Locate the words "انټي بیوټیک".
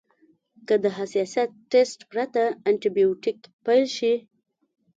2.67-3.39